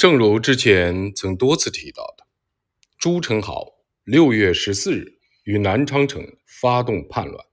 [0.00, 2.24] 正如之前曾多次提到的，
[2.98, 7.44] 朱宸濠六月十四日于南昌城发动叛乱，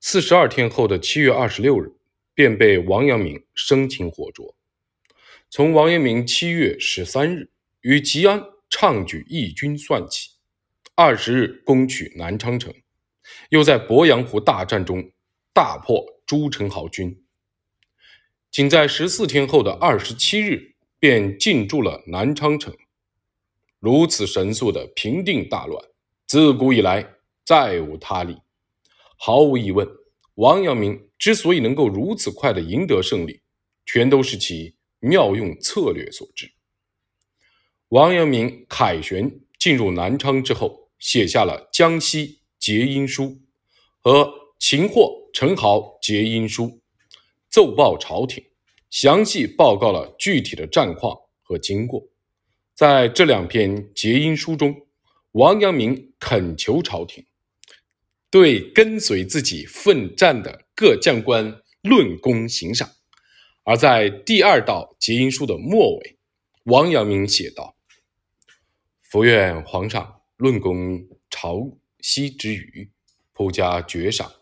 [0.00, 1.92] 四十二天后的七月二十六日，
[2.32, 4.56] 便被王阳明生擒活捉。
[5.50, 7.50] 从王阳明七月十三日
[7.82, 10.30] 于吉安倡举义军算起，
[10.94, 12.72] 二十日攻取南昌城，
[13.50, 15.12] 又在鄱阳湖大战中
[15.52, 17.22] 大破朱宸濠军，
[18.50, 20.70] 仅在十四天后的二十七日。
[21.04, 22.74] 便进驻了南昌城，
[23.78, 25.84] 如此神速的平定大乱，
[26.26, 27.06] 自古以来
[27.44, 28.34] 再无他例。
[29.18, 29.86] 毫无疑问，
[30.36, 33.42] 王阳明之所以能够如此快的赢得胜利，
[33.84, 36.50] 全都是其妙用策略所致。
[37.88, 43.24] 王阳明凯旋进入南昌之后，写下了《江西结阴书》
[44.00, 44.24] 和
[44.58, 46.64] 《擒获陈豪结阴书》，
[47.50, 48.42] 奏报朝廷。
[48.94, 52.06] 详细报告了具体的战况和经过。
[52.76, 54.86] 在这两篇结因书中，
[55.32, 57.26] 王阳明恳求朝廷
[58.30, 62.88] 对跟随自己奋战的各将官论功行赏；
[63.64, 66.16] 而在第二道结因书的末尾，
[66.62, 67.76] 王阳明写道
[69.02, 72.88] ：“伏愿皇上论功朝夕之余，
[73.32, 74.32] 普加爵赏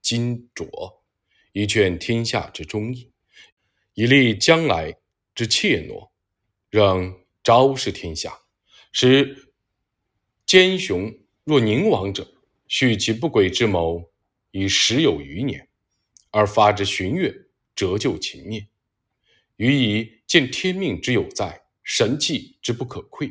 [0.00, 0.70] 金镯，
[1.52, 3.10] 以劝天下之忠义。”
[4.00, 4.96] 以立将来
[5.34, 6.08] 之怯懦，
[6.70, 8.32] 仍昭示天下，
[8.92, 9.52] 使
[10.46, 12.32] 奸雄若宁王者，
[12.66, 14.10] 蓄其不轨之谋
[14.52, 15.68] 已十有余年，
[16.30, 17.30] 而发之旬月，
[17.74, 18.66] 折就情灭。
[19.56, 23.30] 予以见天命之有在，神器之不可窥，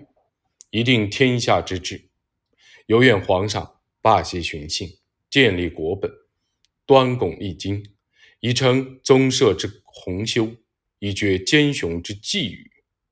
[0.70, 2.12] 一定天下之治。
[2.86, 5.00] 有愿皇上罢息寻衅，
[5.31, 6.12] 建立国本，
[6.86, 7.84] 端拱一经，
[8.40, 9.82] 以称宗社之。
[10.02, 10.50] 洪修
[11.00, 12.66] 以绝奸雄之觊觎，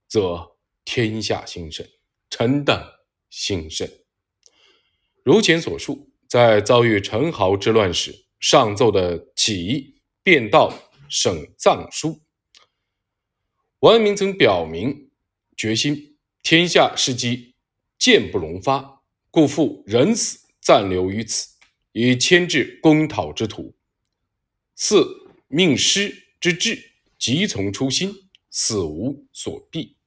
[0.08, 1.86] 则天下兴盛，
[2.30, 2.81] 臣等
[3.30, 3.89] 兴盛。
[5.22, 10.74] 如前所述，在遭遇陈豪之乱时，上奏的起义便道
[11.09, 12.22] 省藏书。
[13.80, 15.12] 王阳明曾表明
[15.57, 17.53] 决心：天下事机
[18.00, 21.50] 渐不容发，故复人死暂留于此，
[21.91, 23.75] 以牵制攻讨之徒。
[24.74, 26.24] 四命师。
[26.40, 28.13] 之志急从初心，
[28.52, 29.97] 死无所避。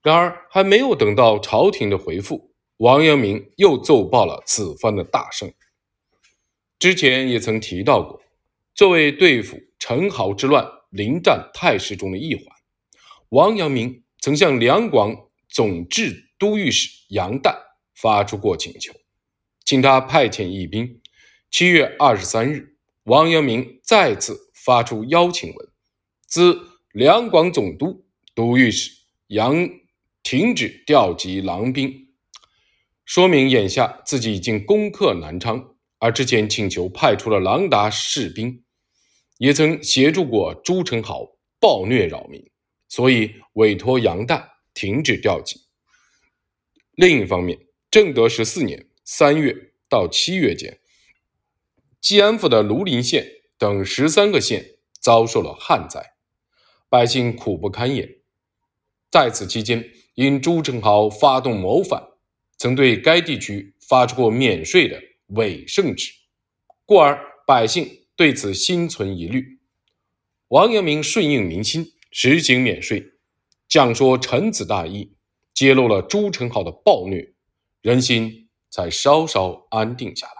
[0.00, 5.52] 然而，还没有等到朝廷的回复，王阳明又奏报了此番的大胜。
[6.78, 8.22] 之前也曾提到过，
[8.76, 12.44] 作为对付陈豪之乱临战态势中的一环，
[13.30, 17.58] 王阳明曾向两广总制都御史杨旦
[17.92, 18.94] 发出过请求，
[19.64, 21.02] 请他派遣义兵。
[21.50, 22.77] 七月二十三日，
[23.08, 24.46] 王阳明再次。
[24.64, 25.68] 发出邀请文，
[26.26, 26.60] 自
[26.92, 28.04] 两广总督、
[28.34, 28.90] 都御史
[29.28, 29.66] 杨
[30.22, 32.08] 停止调集狼兵，
[33.06, 38.62] 说明眼下自己已经攻克南昌，而之前请求派出了狼达士兵，
[39.38, 42.50] 也曾协助过朱宸濠暴虐扰民，
[42.88, 44.44] 所以委托杨旦
[44.74, 45.62] 停止调集。
[46.92, 47.58] 另一方面，
[47.90, 50.78] 正德十四年三月到七月间，
[52.00, 53.34] 吉安府的庐陵县。
[53.60, 56.12] 等十三个县遭受了旱灾，
[56.88, 58.08] 百姓苦不堪言。
[59.10, 62.00] 在此期间，因朱宸濠发动谋反，
[62.56, 66.12] 曾对该地区发出过免税的伪圣旨，
[66.86, 69.58] 故而百姓对此心存疑虑。
[70.46, 73.14] 王阳明顺应民心，实行免税，
[73.68, 75.16] 讲说臣子大义，
[75.52, 77.34] 揭露了朱宸濠的暴虐，
[77.82, 80.34] 人心才稍稍安定下来。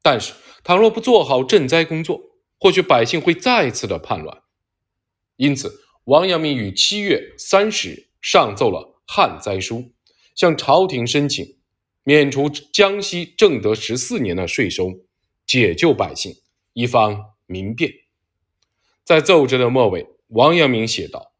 [0.00, 0.32] 但是，
[0.64, 2.20] 倘若不做好赈灾工作，
[2.58, 4.42] 或许百姓会再次的叛乱。
[5.36, 9.92] 因此，王阳明于七月三十日上奏了旱灾书，
[10.34, 11.58] 向朝廷申请
[12.04, 15.00] 免除江西正德十四年的税收，
[15.46, 16.36] 解救百姓，
[16.74, 17.92] 以方民变。
[19.04, 21.32] 在奏折的末尾，王阳明写道：“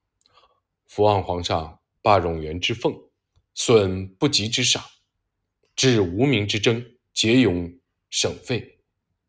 [0.89, 3.09] 伏望皇上罢冗员之俸，
[3.55, 4.83] 损不及之赏，
[5.77, 6.85] 治无名之争，
[7.15, 7.79] 节勇
[8.11, 8.72] 省费。”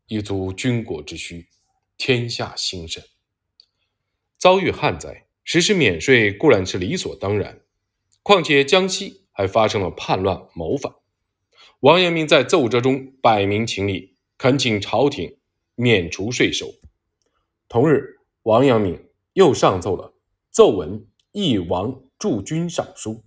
[0.07, 1.47] 以足军国之需，
[1.97, 3.03] 天下兴盛。
[4.37, 7.61] 遭遇旱灾，实施免税固然是理所当然，
[8.21, 10.93] 况且江西还发生了叛乱谋反。
[11.79, 15.37] 王阳明在奏折中摆明情理，恳请朝廷
[15.75, 16.73] 免除税收。
[17.67, 20.13] 同日，王阳明又上奏了
[20.51, 23.23] 奏文义王驻军上书，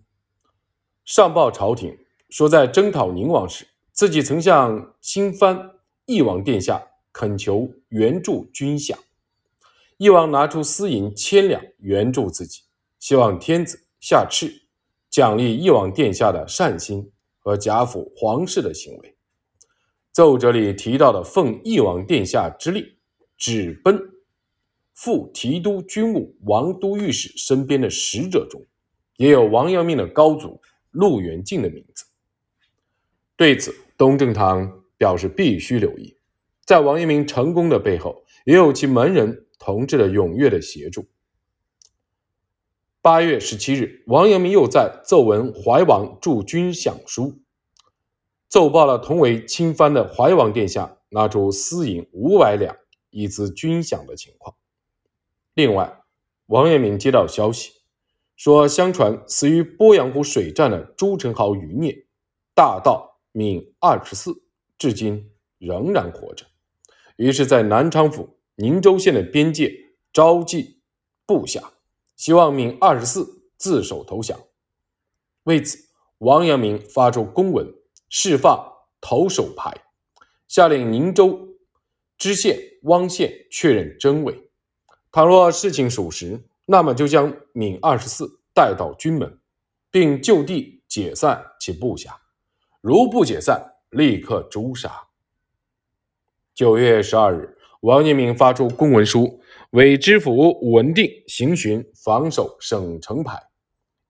[1.04, 5.75] 上报朝廷说，在征讨宁王时，自己曾向新藩。
[6.06, 8.96] 义王殿下恳求援助军饷，
[9.98, 12.62] 义王拿出私银千两援助自己，
[12.98, 14.62] 希望天子下敕，
[15.10, 19.16] 奖励翼王殿下的善心和贾府皇室的行为。
[20.12, 22.86] 奏折里提到的奉翼王殿下之令，
[23.36, 24.00] 指奔
[24.94, 28.64] 赴提督军务王都御史身边的使者中，
[29.16, 30.60] 也有王阳明的高祖
[30.90, 32.04] 陆元敬的名字。
[33.36, 36.16] 对此，东正堂表示必须留意，
[36.64, 41.06] 在王阳明成功的背后，也有其门人同志的踊跃的协助。
[43.02, 47.40] 八月十七日，王阳明又在奏文怀王驻军饷书，
[48.48, 52.76] 奏报了同为亲藩的怀王殿下拿出私银五百两
[53.10, 54.56] 以资军饷的情况。
[55.54, 56.00] 另外，
[56.46, 57.72] 王阳明接到消息，
[58.34, 62.06] 说相传死于鄱阳湖水战的朱宸濠余孽
[62.54, 64.42] 大盗闵二十四，
[64.78, 66.46] 至今仍然活着，
[67.16, 69.72] 于是，在南昌府宁州县的边界
[70.12, 70.80] 召集
[71.24, 71.72] 部下。
[72.16, 74.40] 希望闵二十四自首投降。
[75.42, 77.70] 为此，王阳明发出公文，
[78.08, 79.70] 释放投手牌，
[80.48, 81.46] 下令宁州
[82.16, 84.50] 知县汪宪确认真伪。
[85.12, 89.38] 倘若事情属实，那么就将闵二十四带到军门，
[89.90, 92.12] 并就地解散其部下；
[92.80, 95.08] 如不解散，立刻诛杀。
[96.54, 99.40] 九月十二日，王阳明发出公文书。
[99.70, 103.42] 为知府武文定行巡防守省城牌，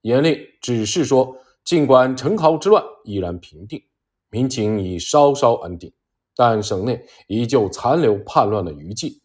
[0.01, 3.81] 严令指示说：尽管陈豪之乱已然平定，
[4.29, 5.93] 民情已稍稍安定，
[6.35, 9.21] 但省内依旧残留叛乱的余迹。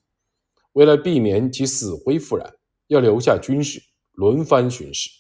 [0.74, 2.54] 为了避免其死灰复燃，
[2.86, 3.82] 要留下军士
[4.12, 5.10] 轮番巡视。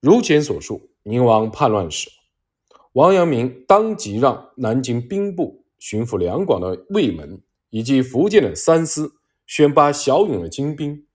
[0.00, 2.08] 如前所述，宁王叛乱时，
[2.98, 7.40] 王阳明当即让南京兵部巡抚两广的卫门
[7.70, 9.14] 以及福建的三司。
[9.46, 11.06] 选拔骁勇的精兵，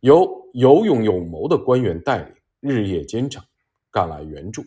[0.00, 3.44] 由有勇有谋的官员带领，日夜兼程
[3.90, 4.64] 赶来援助。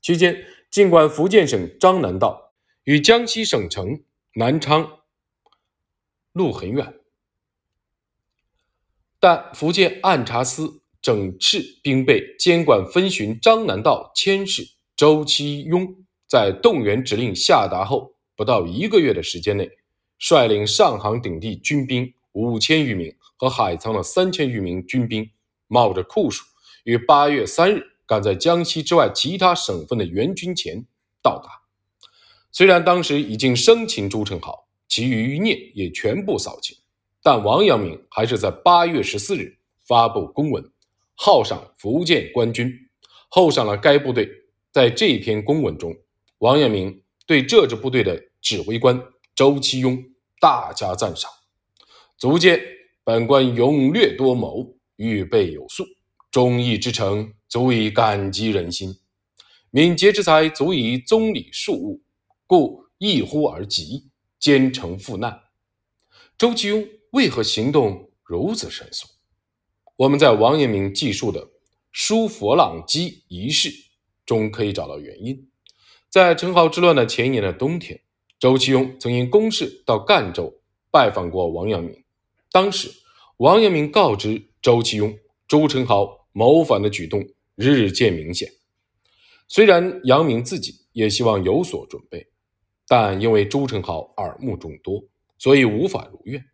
[0.00, 4.02] 期间，尽管福建省漳南道与江西省城
[4.34, 4.98] 南昌
[6.32, 6.94] 路很远，
[9.20, 14.64] 但福建按察司整饬兵备监管分巡漳南道佥事
[14.98, 15.94] 周其庸，
[16.26, 19.70] 在动员指令下达后不到一个月的时间内。
[20.18, 25.30] 率领上杭等地军兵五千余名和海沧的三千余名军兵，
[25.68, 26.44] 冒着酷暑，
[26.82, 30.84] 于八月三日赶在江西之外其他省份的援军前
[31.22, 31.48] 到达。
[32.50, 36.76] 虽然当时已经生擒朱宸濠，其余余孽也全部扫清，
[37.22, 40.72] 但王阳明还是在八月十四日发布公文，
[41.14, 42.88] 号赏福建官军，
[43.28, 44.28] 厚赏了该部队。
[44.78, 45.92] 在这篇公文中，
[46.38, 49.02] 王阳明对这支部队的指挥官。
[49.34, 50.00] 周其庸
[50.40, 51.28] 大加赞赏，
[52.16, 52.62] 足见
[53.02, 55.84] 本官勇略多谋，预备有素，
[56.30, 58.94] 忠义之诚足以感激人心，
[59.72, 62.00] 敏捷之才足以宗理庶务，
[62.46, 64.08] 故一呼而急，
[64.38, 65.40] 兼程赴难。
[66.38, 69.08] 周其庸为何行动如此神速？
[69.96, 71.48] 我们在王阳明记述的
[71.90, 73.72] 书佛朗机一事
[74.28, 75.48] 中可以找到原因。
[76.08, 78.00] 在陈豪之乱的前一年的冬天。
[78.40, 80.60] 周其庸曾因公事到赣州
[80.92, 82.04] 拜访过王阳明，
[82.52, 82.88] 当时
[83.38, 88.48] 王阳明告知周其庸，朱宸濠谋反的举动日渐明显。
[89.48, 92.28] 虽然阳明自己也希望有所准备，
[92.86, 95.02] 但因为朱宸濠耳目众多，
[95.36, 96.44] 所以无法如愿。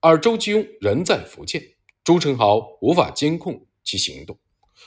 [0.00, 1.62] 而周其庸人在福建，
[2.02, 4.36] 朱宸濠无法监控其行动，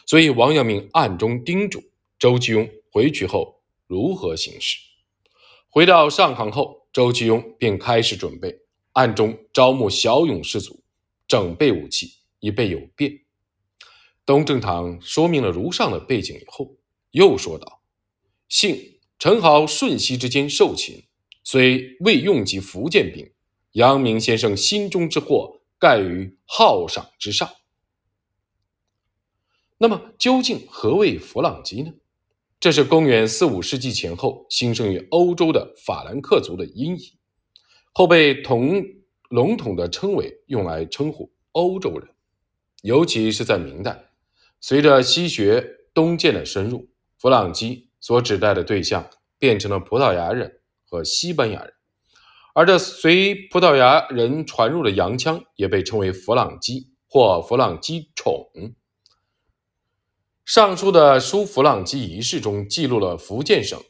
[0.06, 1.82] 所以王阳明暗中叮嘱
[2.22, 4.78] 周其庸回去后如何行事。
[5.70, 8.60] 回到上杭后，周其庸便开始准备，
[8.92, 10.84] 暗中招募骁勇士卒，
[11.28, 13.22] 整备武器，以备有变。
[14.24, 16.78] 东正堂说明了如上的背景以后，
[17.10, 17.82] 又说道
[18.48, 21.04] ：“幸陈豪瞬息之间受擒，
[21.44, 23.34] 虽未用及福建兵，
[23.72, 27.50] 阳明先生心中之祸盖于号赏之上。
[29.80, 31.92] 那么，究竟何谓弗朗基呢？”
[32.62, 37.18] 这是公元四五世纪前后兴盛于欧洲的法兰克族的音译，
[37.92, 38.84] 后被统
[39.30, 42.08] 笼统地称为用来称呼欧洲人，
[42.84, 44.12] 尤其是在明代，
[44.60, 46.88] 随着西学东渐的深入，
[47.18, 51.74] 弗朗基所指代的对象变成了葡萄牙人和西班牙人，
[52.54, 58.52] 而这随葡萄牙人传入的洋枪也被称为弗朗基或弗朗基宠。
[60.54, 63.82] 上书的书弗朗基仪式中记录了福建省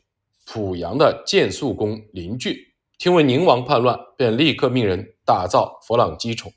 [0.45, 2.55] 濮阳的建肃公林俊
[2.99, 6.53] 听闻宁王叛乱，便立刻命人打造弗朗基宠。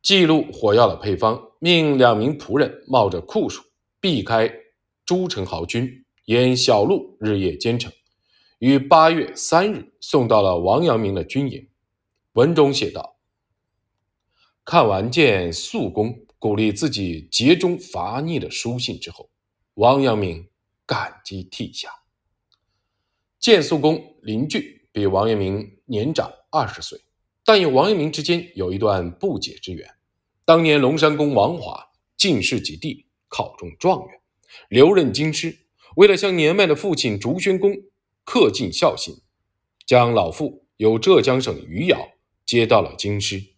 [0.00, 3.62] 记录火药的配方，命两名仆人冒着酷暑，
[4.00, 4.50] 避开
[5.04, 7.92] 朱宸濠军沿小路日夜兼程，
[8.58, 11.68] 于八月三日送到了王阳明的军营。
[12.32, 13.18] 文中写道
[14.64, 19.28] ：“看完见肃公鼓励自己节中伐逆的书信之后，
[19.74, 20.48] 王阳明
[20.86, 21.90] 感激涕下。
[23.40, 24.62] 建肃公林俊
[24.92, 27.00] 比王阳明年长二十岁。”
[27.44, 29.90] 但与王阳明之间有一段不解之缘。
[30.44, 31.84] 当年龙山公王华
[32.16, 34.20] 进士及第，考中状元，
[34.68, 35.66] 留任京师。
[35.96, 37.72] 为了向年迈的父亲竹轩公
[38.24, 39.16] 恪尽孝心，
[39.84, 42.08] 将老父由浙江省余姚
[42.44, 43.55] 接到了京师。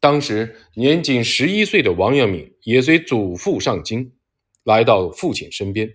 [0.00, 4.12] 当时年仅十一岁的王阳明也随祖父上京，
[4.64, 5.94] 来到父亲身边。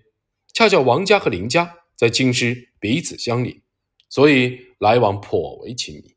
[0.54, 3.60] 恰巧王家和林家在京师彼此相邻，
[4.08, 6.14] 所以来往颇为亲密。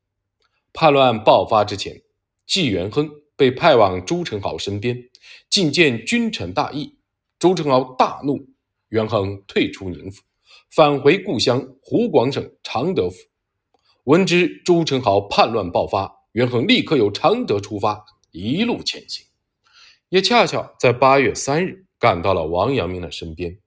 [0.71, 2.03] 叛乱爆发之前，
[2.45, 5.09] 纪元亨被派往朱宸濠身边，
[5.49, 6.99] 觐见君臣大义。
[7.39, 8.49] 朱宸濠大怒，
[8.89, 10.21] 元亨退出宁府，
[10.69, 13.17] 返回故乡湖广省常德府。
[14.03, 19.25] 闻知朱宸濠叛乱爆发，元亨立刻由常德出发，一路前行，
[20.07, 23.59] 也恰巧在八月三日赶到了王阳明的身边。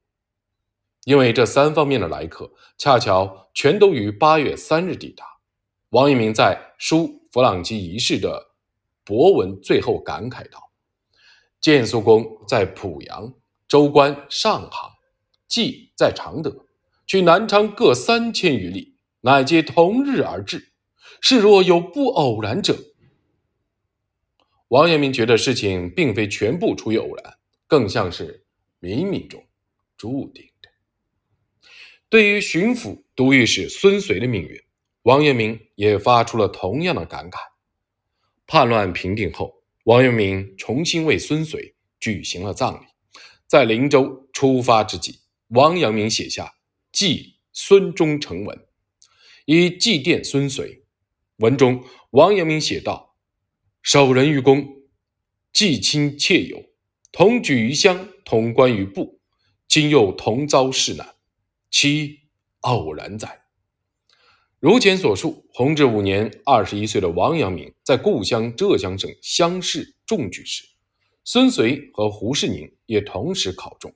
[1.04, 5.22] 因为这三方面的来客，恰巧全都于八月三日抵达。
[5.90, 8.52] 王阳明在书弗朗基一事的
[9.04, 10.72] 博文最后感慨道
[11.60, 13.34] ：“建肃公在濮阳，
[13.68, 14.92] 州官上杭，
[15.46, 16.64] 季在常德，
[17.06, 20.71] 去南昌各三千余里，乃皆同日而至。
[21.22, 22.78] 是若有不偶然者。”
[24.68, 28.44] 王阳明觉得事情并非全部出于偶然，更像是
[28.78, 29.42] 冥冥中
[29.96, 30.68] 注定的。
[32.10, 34.60] 对于巡抚都御史孙遂的命运。
[35.04, 37.38] 王阳明也发出了同样的感慨。
[38.46, 39.52] 叛乱平定后，
[39.82, 42.86] 王阳明重新为孙遂举行了葬礼。
[43.48, 46.44] 在灵州出发之际，王阳明写下
[46.92, 48.56] 《祭孙忠诚文》，
[49.44, 50.81] 以祭奠孙遂。
[51.42, 53.16] 文中，王阳明写道
[53.82, 54.64] ：“守人于公，
[55.52, 56.62] 既亲切友，
[57.10, 59.18] 同举于乡，同观于部，
[59.66, 61.16] 今又同遭世难，
[61.68, 62.20] 其
[62.60, 63.42] 偶然哉？”
[64.60, 70.62] 如前所述，弘治五年，二十一岁的王阳明在故乡浙江省乡试中举时，
[71.24, 73.92] 孙遂和胡适宁也同时考中，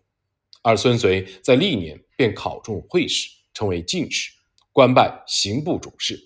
[0.63, 4.33] 而孙遂在历年便考中会试，成为进士，
[4.73, 6.21] 官拜刑部主事，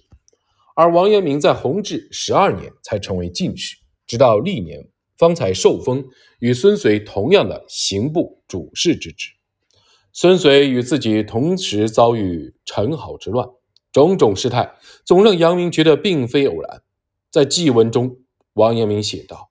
[0.80, 6.02] 而王阳明在弘治十二年才成为进士，直到历年方才受封
[6.38, 9.28] 与孙遂同样的刑部主事之职。
[10.10, 13.46] 孙遂与自己同时遭遇陈好之乱。
[13.92, 14.72] 种种事态
[15.04, 16.82] 总让杨明觉得并非偶然。
[17.30, 18.16] 在祭文中，
[18.54, 19.50] 王阳明写道：“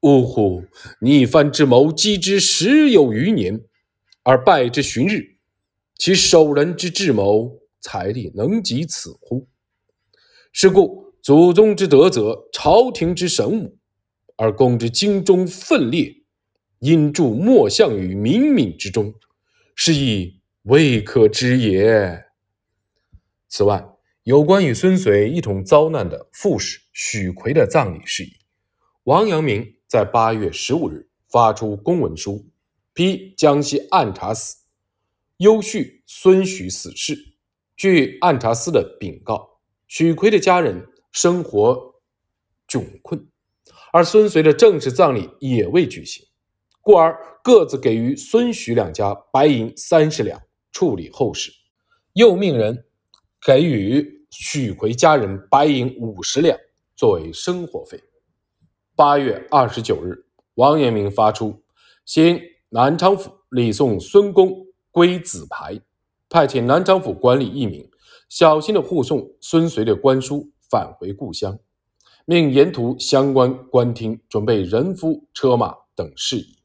[0.00, 0.64] 呜呼！
[1.02, 3.60] 逆藩之谋，积之十有余年，
[4.22, 5.36] 而败之旬日，
[5.98, 9.46] 其守人之智谋，财力能及此乎？
[10.60, 13.78] 是故祖宗之德泽，朝廷之神武，
[14.34, 16.12] 而公之精忠奋烈，
[16.80, 19.14] 因助莫向于冥冥之中，
[19.76, 22.24] 是亦未可知也。”
[23.48, 23.88] 此外，
[24.24, 28.32] 有关与孙遂一同遭难的副使许奎的葬礼事宜，
[29.04, 32.44] 王阳明在八月十五日发出公文书，
[32.94, 34.56] 批江西按察司
[35.36, 37.16] 优叙孙许死事。
[37.76, 39.57] 据按察司的禀告，
[39.88, 41.94] 许奎的家人生活
[42.68, 43.28] 窘困，
[43.92, 46.24] 而孙遂的正式葬礼也未举行，
[46.80, 50.40] 故而各自给予孙许两家白银三十两
[50.70, 51.50] 处理后事，
[52.12, 52.84] 又命人。
[53.46, 56.58] 给予许奎家人白银五十两
[56.96, 58.02] 作为生活费。
[58.96, 61.62] 八月二十九日，王阳明发出，
[62.04, 62.40] 新
[62.70, 65.80] 南昌府礼送孙公归子牌，
[66.28, 67.88] 派遣南昌府管理一名
[68.28, 71.58] 小心的护送孙遂的官书返回故乡，
[72.26, 76.57] 命沿途相关官厅准备人夫车马等事宜。